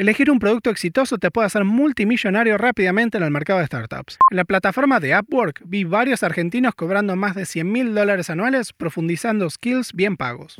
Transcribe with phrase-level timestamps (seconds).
[0.00, 4.16] Elegir un producto exitoso te puede hacer multimillonario rápidamente en el mercado de startups.
[4.30, 8.72] En la plataforma de Upwork vi varios argentinos cobrando más de 100 mil dólares anuales
[8.72, 10.56] profundizando skills bien pagos.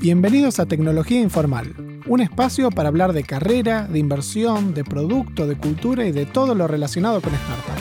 [0.00, 1.74] Bienvenidos a Tecnología Informal,
[2.06, 6.54] un espacio para hablar de carrera, de inversión, de producto, de cultura y de todo
[6.54, 7.71] lo relacionado con startups.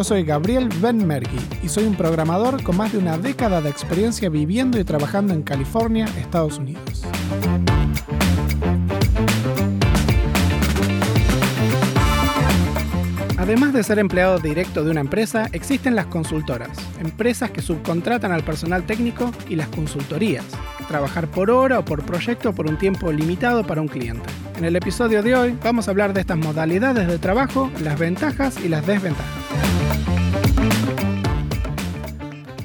[0.00, 4.30] Yo soy Gabriel Benmergui y soy un programador con más de una década de experiencia
[4.30, 7.02] viviendo y trabajando en California, Estados Unidos.
[13.36, 18.42] Además de ser empleado directo de una empresa, existen las consultoras, empresas que subcontratan al
[18.42, 20.46] personal técnico y las consultorías,
[20.88, 24.30] trabajar por hora o por proyecto por un tiempo limitado para un cliente.
[24.56, 28.58] En el episodio de hoy vamos a hablar de estas modalidades de trabajo, las ventajas
[28.64, 29.89] y las desventajas.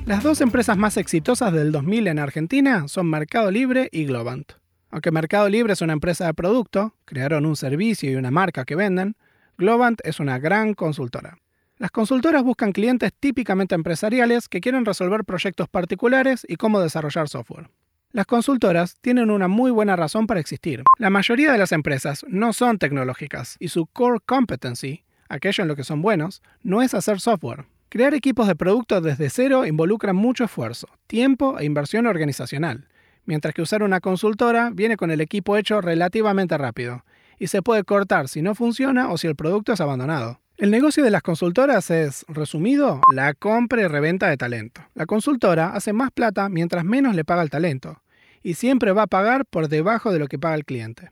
[0.05, 4.51] Las dos empresas más exitosas del 2000 en Argentina son Mercado Libre y Globant.
[4.91, 8.75] Aunque Mercado Libre es una empresa de producto, crearon un servicio y una marca que
[8.75, 9.15] venden,
[9.57, 11.39] Globant es una gran consultora.
[11.77, 17.71] Las consultoras buscan clientes típicamente empresariales que quieren resolver proyectos particulares y cómo desarrollar software.
[18.11, 20.83] Las consultoras tienen una muy buena razón para existir.
[20.99, 25.75] La mayoría de las empresas no son tecnológicas y su core competency, aquello en lo
[25.75, 27.65] que son buenos, no es hacer software.
[27.95, 32.89] Crear equipos de producto desde cero involucra mucho esfuerzo, tiempo e inversión organizacional,
[33.23, 37.05] mientras que usar una consultora viene con el equipo hecho relativamente rápido,
[37.39, 40.41] y se puede cortar si no funciona o si el producto es abandonado.
[40.57, 44.81] El negocio de las consultoras es, resumido, la compra y reventa de talento.
[44.93, 48.01] La consultora hace más plata mientras menos le paga el talento,
[48.43, 51.11] y siempre va a pagar por debajo de lo que paga el cliente.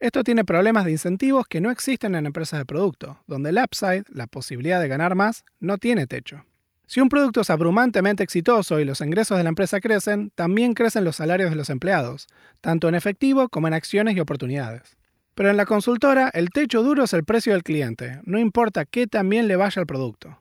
[0.00, 4.04] Esto tiene problemas de incentivos que no existen en empresas de producto, donde el upside,
[4.08, 6.44] la posibilidad de ganar más, no tiene techo.
[6.86, 11.04] Si un producto es abrumantemente exitoso y los ingresos de la empresa crecen, también crecen
[11.04, 12.28] los salarios de los empleados,
[12.60, 14.96] tanto en efectivo como en acciones y oportunidades.
[15.34, 19.08] Pero en la consultora, el techo duro es el precio del cliente, no importa qué
[19.08, 20.40] también le vaya al producto.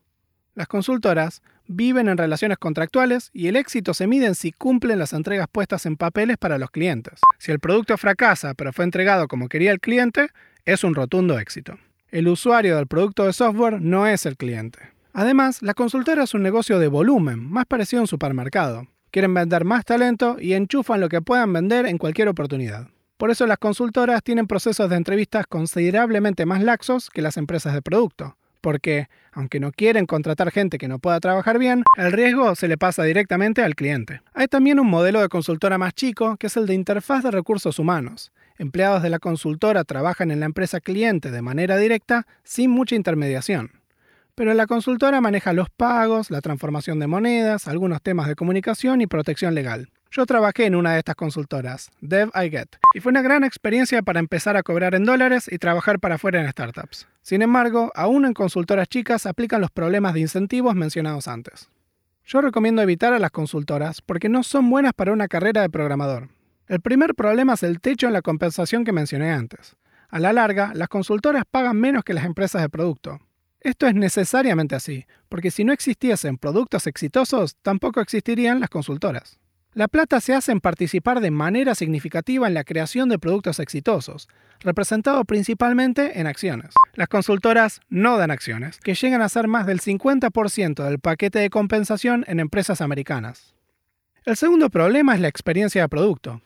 [0.57, 5.13] Las consultoras viven en relaciones contractuales y el éxito se mide en si cumplen las
[5.13, 7.19] entregas puestas en papeles para los clientes.
[7.37, 10.29] Si el producto fracasa pero fue entregado como quería el cliente,
[10.65, 11.77] es un rotundo éxito.
[12.09, 14.79] El usuario del producto de software no es el cliente.
[15.13, 18.87] Además, la consultora es un negocio de volumen, más parecido a un supermercado.
[19.11, 22.87] Quieren vender más talento y enchufan lo que puedan vender en cualquier oportunidad.
[23.17, 27.83] Por eso las consultoras tienen procesos de entrevistas considerablemente más laxos que las empresas de
[27.83, 28.35] producto
[28.67, 32.77] porque, aunque no quieren contratar gente que no pueda trabajar bien, el riesgo se le
[32.77, 34.19] pasa directamente al cliente.
[34.33, 37.79] Hay también un modelo de consultora más chico, que es el de interfaz de recursos
[37.79, 38.33] humanos.
[38.57, 43.71] Empleados de la consultora trabajan en la empresa cliente de manera directa, sin mucha intermediación.
[44.35, 49.07] Pero la consultora maneja los pagos, la transformación de monedas, algunos temas de comunicación y
[49.07, 49.91] protección legal.
[50.11, 54.01] Yo trabajé en una de estas consultoras, Dev I Get, y fue una gran experiencia
[54.01, 57.07] para empezar a cobrar en dólares y trabajar para afuera en startups.
[57.21, 61.69] Sin embargo, aún en consultoras chicas aplican los problemas de incentivos mencionados antes.
[62.25, 66.29] Yo recomiendo evitar a las consultoras porque no son buenas para una carrera de programador.
[66.67, 69.77] El primer problema es el techo en la compensación que mencioné antes.
[70.09, 73.19] A la larga, las consultoras pagan menos que las empresas de producto.
[73.59, 79.39] Esto es necesariamente así, porque si no existiesen productos exitosos, tampoco existirían las consultoras.
[79.77, 84.27] La plata se hace en participar de manera significativa en la creación de productos exitosos,
[84.59, 86.73] representado principalmente en acciones.
[86.95, 91.51] Las consultoras no dan acciones, que llegan a ser más del 50% del paquete de
[91.51, 93.53] compensación en empresas americanas.
[94.25, 96.41] El segundo problema es la experiencia de producto.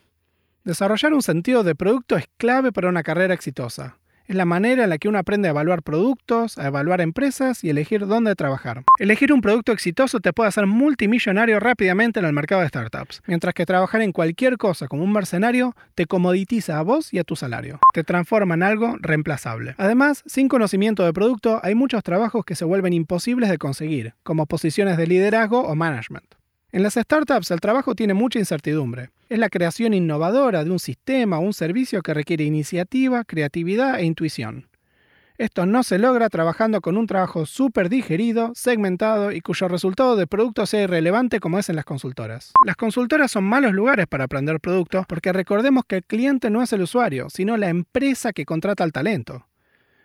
[0.65, 3.97] Desarrollar un sentido de producto es clave para una carrera exitosa.
[4.31, 7.69] Es la manera en la que uno aprende a evaluar productos, a evaluar empresas y
[7.69, 8.81] elegir dónde trabajar.
[8.97, 13.53] Elegir un producto exitoso te puede hacer multimillonario rápidamente en el mercado de startups, mientras
[13.53, 17.35] que trabajar en cualquier cosa como un mercenario te comoditiza a vos y a tu
[17.35, 17.81] salario.
[17.93, 19.75] Te transforma en algo reemplazable.
[19.77, 24.45] Además, sin conocimiento de producto hay muchos trabajos que se vuelven imposibles de conseguir, como
[24.45, 26.35] posiciones de liderazgo o management.
[26.73, 29.09] En las startups el trabajo tiene mucha incertidumbre.
[29.27, 34.05] Es la creación innovadora de un sistema o un servicio que requiere iniciativa, creatividad e
[34.05, 34.69] intuición.
[35.37, 40.27] Esto no se logra trabajando con un trabajo súper digerido, segmentado y cuyo resultado de
[40.27, 42.53] producto sea irrelevante como es en las consultoras.
[42.65, 46.71] Las consultoras son malos lugares para aprender producto porque recordemos que el cliente no es
[46.71, 49.47] el usuario, sino la empresa que contrata el talento.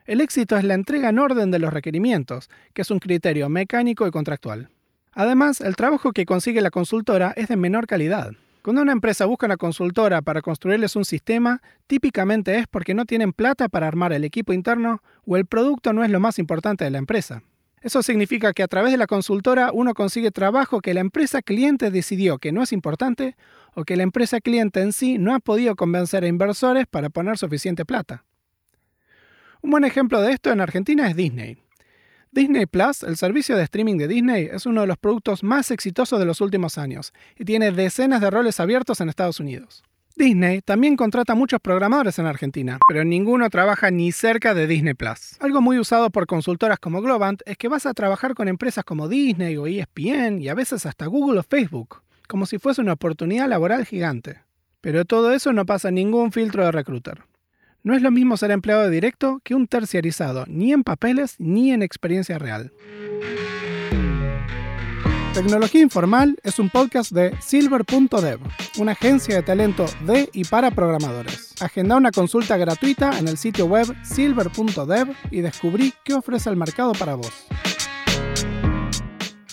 [0.05, 4.07] El éxito es la entrega en orden de los requerimientos, que es un criterio mecánico
[4.07, 4.71] y contractual.
[5.19, 8.33] Además, el trabajo que consigue la consultora es de menor calidad.
[8.61, 13.33] Cuando una empresa busca una consultora para construirles un sistema, típicamente es porque no tienen
[13.33, 16.91] plata para armar el equipo interno o el producto no es lo más importante de
[16.91, 17.43] la empresa.
[17.81, 21.91] Eso significa que a través de la consultora uno consigue trabajo que la empresa cliente
[21.91, 23.37] decidió que no es importante
[23.75, 27.39] o que la empresa cliente en sí no ha podido convencer a inversores para poner
[27.39, 28.25] suficiente plata.
[29.63, 31.66] Un buen ejemplo de esto en Argentina es Disney.
[32.37, 36.19] Disney Plus, el servicio de streaming de Disney, es uno de los productos más exitosos
[36.19, 39.83] de los últimos años y tiene decenas de roles abiertos en Estados Unidos.
[40.17, 45.39] Disney también contrata muchos programadores en Argentina, pero ninguno trabaja ni cerca de Disney Plus.
[45.41, 49.09] Algo muy usado por consultoras como Globant es que vas a trabajar con empresas como
[49.09, 53.49] Disney o ESPN y a veces hasta Google o Facebook, como si fuese una oportunidad
[53.49, 54.43] laboral gigante.
[54.83, 57.23] Pero todo eso no pasa ningún filtro de recruiter.
[57.87, 61.85] No es lo mismo ser empleado directo que un terciarizado, ni en papeles ni en
[61.85, 62.73] experiencia real.
[65.33, 68.41] Tecnología Informal es un podcast de Silver.dev,
[68.79, 71.55] una agencia de talento de y para programadores.
[71.61, 76.91] Agenda una consulta gratuita en el sitio web silver.dev y descubrí qué ofrece el mercado
[76.91, 77.47] para vos.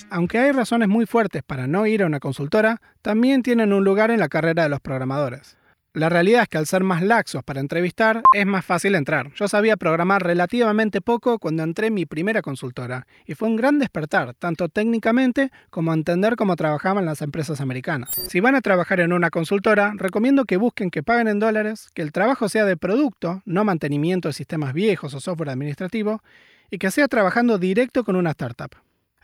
[0.09, 4.09] Aunque hay razones muy fuertes para no ir a una consultora, también tienen un lugar
[4.09, 5.56] en la carrera de los programadores.
[5.95, 9.31] La realidad es que al ser más laxos para entrevistar, es más fácil entrar.
[9.35, 13.77] Yo sabía programar relativamente poco cuando entré en mi primera consultora, y fue un gran
[13.77, 18.09] despertar, tanto técnicamente como entender cómo trabajaban las empresas americanas.
[18.27, 22.01] Si van a trabajar en una consultora, recomiendo que busquen que paguen en dólares, que
[22.01, 26.23] el trabajo sea de producto, no mantenimiento de sistemas viejos o software administrativo,
[26.71, 28.71] y que sea trabajando directo con una startup.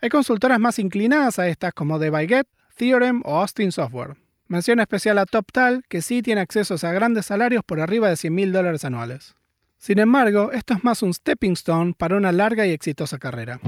[0.00, 2.46] Hay consultoras más inclinadas a estas como DeViget,
[2.76, 4.14] Theorem o Austin Software.
[4.50, 8.34] Mención especial a TopTal, que sí tiene accesos a grandes salarios por arriba de 100
[8.34, 9.36] mil dólares anuales.
[9.78, 13.60] Sin embargo, esto es más un stepping stone para una larga y exitosa carrera.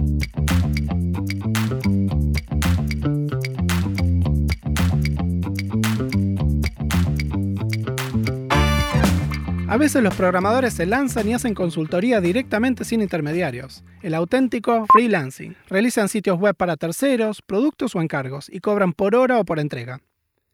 [9.68, 15.54] A veces los programadores se lanzan y hacen consultoría directamente sin intermediarios, el auténtico freelancing.
[15.68, 20.00] Realizan sitios web para terceros, productos o encargos y cobran por hora o por entrega.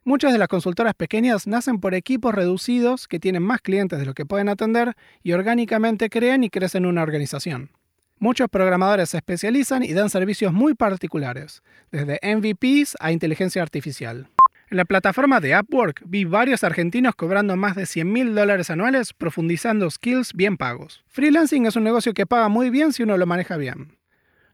[0.08, 4.14] Muchas de las consultoras pequeñas nacen por equipos reducidos que tienen más clientes de lo
[4.14, 7.72] que pueden atender y orgánicamente crean y crecen una organización.
[8.19, 11.62] Muchos programadores se especializan y dan servicios muy particulares,
[11.93, 14.31] desde MVPs a inteligencia artificial.
[14.70, 19.12] En la plataforma de Upwork vi varios argentinos cobrando más de 100 mil dólares anuales
[19.12, 21.05] profundizando skills bien pagos.
[21.08, 23.97] Freelancing es un negocio que paga muy bien si uno lo maneja bien.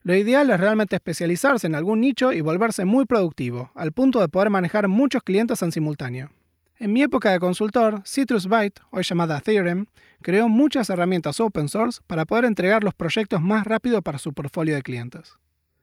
[0.07, 4.29] Lo ideal es realmente especializarse en algún nicho y volverse muy productivo, al punto de
[4.29, 6.31] poder manejar muchos clientes en simultáneo.
[6.79, 9.87] En mi época de consultor, CitrusByte, hoy llamada Theorem,
[10.21, 14.75] creó muchas herramientas open source para poder entregar los proyectos más rápido para su portfolio
[14.75, 15.39] de clientes.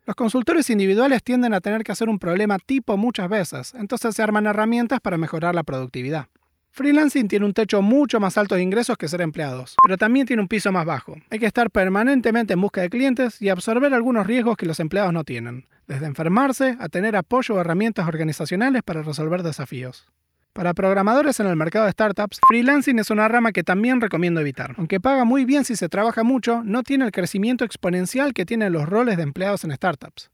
[0.06, 4.22] Los consultores individuales tienden a tener que hacer un problema tipo muchas veces, entonces se
[4.22, 6.28] arman herramientas para mejorar la productividad.
[6.74, 10.42] Freelancing tiene un techo mucho más alto de ingresos que ser empleados, pero también tiene
[10.42, 11.18] un piso más bajo.
[11.30, 15.12] Hay que estar permanentemente en busca de clientes y absorber algunos riesgos que los empleados
[15.12, 20.08] no tienen, desde enfermarse a tener apoyo o herramientas organizacionales para resolver desafíos.
[20.54, 24.74] Para programadores en el mercado de startups, freelancing es una rama que también recomiendo evitar.
[24.78, 28.72] Aunque paga muy bien si se trabaja mucho, no tiene el crecimiento exponencial que tienen
[28.72, 30.32] los roles de empleados en startups.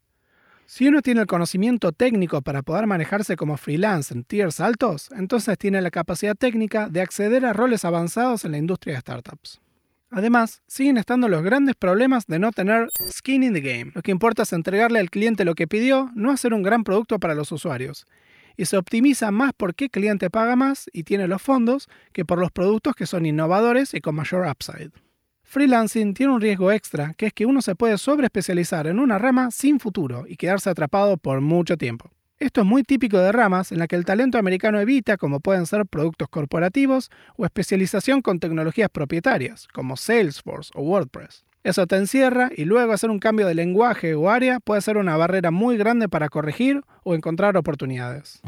[0.70, 5.58] Si uno tiene el conocimiento técnico para poder manejarse como freelance en tiers altos, entonces
[5.58, 9.62] tiene la capacidad técnica de acceder a roles avanzados en la industria de startups.
[10.10, 13.94] Además, siguen estando los grandes problemas de no tener skin in the game.
[13.96, 17.18] Lo que importa es entregarle al cliente lo que pidió, no hacer un gran producto
[17.18, 18.06] para los usuarios.
[18.58, 22.40] Y se optimiza más por qué cliente paga más y tiene los fondos que por
[22.40, 24.92] los productos que son innovadores y con mayor upside.
[25.50, 29.50] Freelancing tiene un riesgo extra, que es que uno se puede sobreespecializar en una rama
[29.50, 32.12] sin futuro y quedarse atrapado por mucho tiempo.
[32.38, 35.66] Esto es muy típico de ramas en las que el talento americano evita, como pueden
[35.66, 41.46] ser productos corporativos o especialización con tecnologías propietarias, como Salesforce o WordPress.
[41.64, 45.16] Eso te encierra y luego hacer un cambio de lenguaje o área puede ser una
[45.16, 48.42] barrera muy grande para corregir o encontrar oportunidades.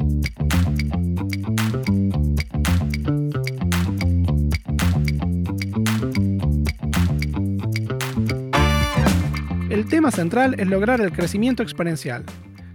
[9.90, 12.24] Tema central es lograr el crecimiento exponencial.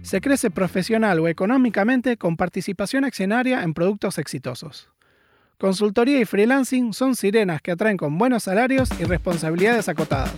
[0.02, 4.90] Se crece profesional o económicamente con participación accionaria en productos exitosos.
[5.56, 10.30] Consultoría y freelancing son sirenas que atraen con buenos salarios y responsabilidades acotadas,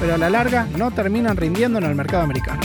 [0.00, 2.62] pero a la larga no terminan rindiendo en el mercado americano.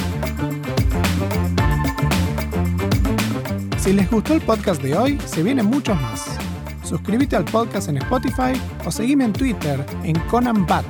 [3.77, 6.39] Si les gustó el podcast de hoy, se vienen muchos más.
[6.83, 10.85] Suscríbete al podcast en Spotify o seguime en Twitter en Conan Bat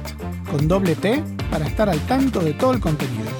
[0.49, 1.21] con doble T
[1.53, 3.32] para estar al tanto de todo el contenido.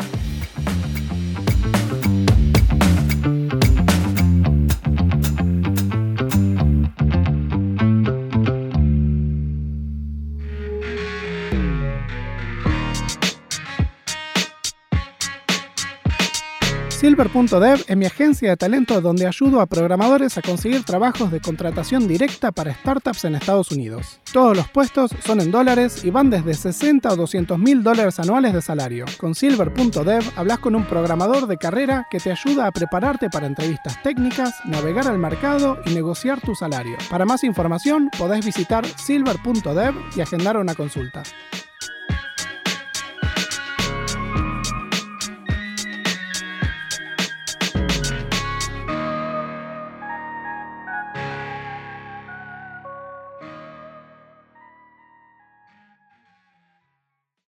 [17.23, 22.05] Silver.dev es mi agencia de talento donde ayudo a programadores a conseguir trabajos de contratación
[22.05, 24.19] directa para startups en Estados Unidos.
[24.33, 28.53] Todos los puestos son en dólares y van desde 60 o 200 mil dólares anuales
[28.53, 29.05] de salario.
[29.17, 34.01] Con Silver.dev hablas con un programador de carrera que te ayuda a prepararte para entrevistas
[34.03, 36.97] técnicas, navegar al mercado y negociar tu salario.
[37.09, 41.23] Para más información podés visitar silver.dev y agendar una consulta.